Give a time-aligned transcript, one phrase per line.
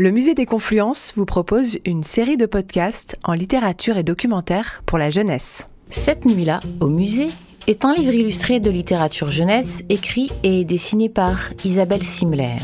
[0.00, 4.96] Le Musée des Confluences vous propose une série de podcasts en littérature et documentaire pour
[4.96, 5.66] la jeunesse.
[5.90, 7.26] Cette nuit-là, au musée,
[7.66, 12.58] est un livre illustré de littérature jeunesse écrit et dessiné par Isabelle Simler.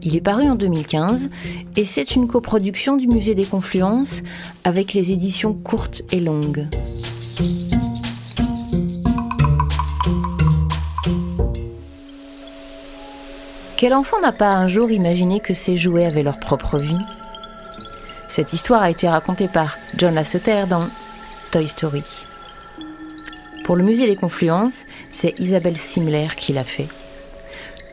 [0.00, 1.28] Il est paru en 2015
[1.76, 4.22] et c'est une coproduction du Musée des Confluences
[4.64, 6.66] avec les éditions courtes et longues.
[13.78, 16.98] Quel enfant n'a pas un jour imaginé que ses jouets avaient leur propre vie?
[18.26, 20.88] Cette histoire a été racontée par John Lasseter dans
[21.52, 22.02] Toy Story.
[23.62, 26.88] Pour le musée des Confluences, c'est Isabelle Simler qui l'a fait.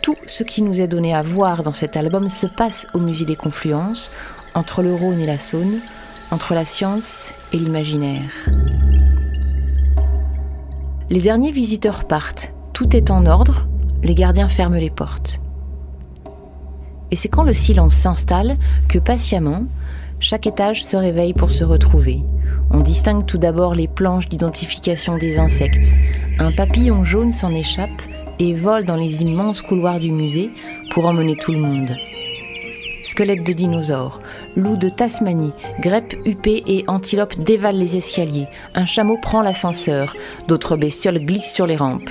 [0.02, 3.26] Tout ce qui nous est donné à voir dans cet album se passe au musée
[3.26, 4.12] des Confluences,
[4.56, 5.82] entre le Rhône et la Saône,
[6.32, 8.32] entre la science et l'imaginaire.
[11.12, 13.68] Les derniers visiteurs partent, tout est en ordre,
[14.02, 15.42] les gardiens ferment les portes.
[17.16, 18.58] Et c'est quand le silence s'installe
[18.90, 19.64] que patiemment,
[20.20, 22.20] chaque étage se réveille pour se retrouver.
[22.72, 25.94] On distingue tout d'abord les planches d'identification des insectes.
[26.40, 28.02] Un papillon jaune s'en échappe
[28.38, 30.52] et vole dans les immenses couloirs du musée
[30.92, 31.96] pour emmener tout le monde.
[33.06, 34.20] Squelettes de dinosaures,
[34.58, 38.50] loups de Tasmanie, guêpes huppées et antilopes dévalent les escaliers.
[38.74, 40.18] Un chameau prend l'ascenseur,
[40.50, 42.10] d'autres bestioles glissent sur les rampes.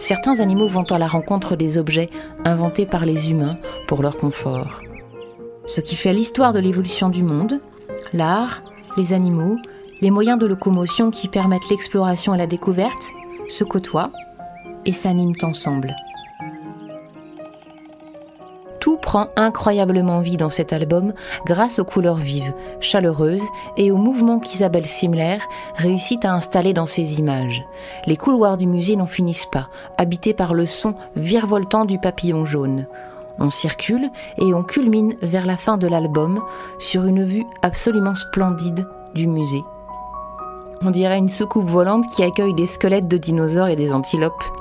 [0.00, 2.08] Certains animaux vont à la rencontre des objets
[2.46, 3.56] inventés par les humains
[3.86, 4.80] pour leur confort.
[5.66, 7.60] Ce qui fait l'histoire de l'évolution du monde,
[8.14, 8.62] l'art,
[8.96, 9.58] les animaux,
[10.00, 13.10] les moyens de locomotion qui permettent l'exploration et la découverte,
[13.46, 14.10] se côtoient
[14.86, 15.94] et s'animent ensemble
[19.00, 21.12] prend incroyablement vie dans cet album
[21.46, 25.38] grâce aux couleurs vives, chaleureuses et au mouvement qu'Isabelle Simler
[25.76, 27.62] réussit à installer dans ses images.
[28.06, 32.86] Les couloirs du musée n'en finissent pas, habités par le son virevoltant du papillon jaune.
[33.38, 34.08] On circule
[34.38, 36.42] et on culmine vers la fin de l'album
[36.78, 39.62] sur une vue absolument splendide du musée.
[40.82, 44.59] On dirait une soucoupe volante qui accueille des squelettes de dinosaures et des antilopes.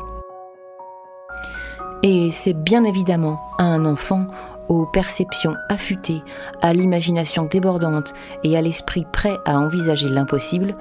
[2.02, 4.26] Et c'est bien évidemment à un enfant
[4.70, 6.22] aux perceptions affûtées,
[6.62, 10.76] à l'imagination débordante et à l'esprit prêt à envisager l'impossible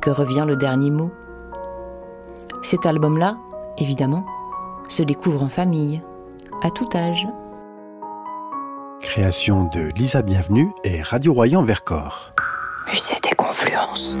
[0.00, 1.12] que revient le dernier mot.
[2.62, 3.36] Cet album-là,
[3.78, 4.24] évidemment,
[4.88, 6.00] se découvre en famille,
[6.62, 7.26] à tout âge.
[9.00, 12.32] Création de Lisa Bienvenue et Radio Royan Vercors.
[12.88, 14.16] Musée des Confluences.